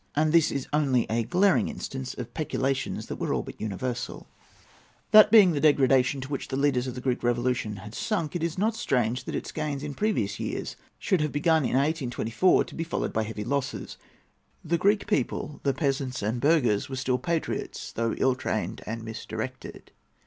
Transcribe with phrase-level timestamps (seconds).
[0.15, 4.25] [A] And that is only a glaring instance of peculations that were all but universal.
[4.25, 4.41] [Footnote A: Trikoupes, vol.
[4.41, 5.11] iii., p.
[5.11, 8.35] 206.] That being the degradation to which the leaders of the Greek Revolution had sunk,
[8.35, 12.63] it is not strange that its gains in previous years should have begun in 1824
[12.63, 13.97] to be followed by heavy losses.
[14.65, 19.91] The Greek people—the peasants and burghers—were still patriots, though ill trained and misdirected.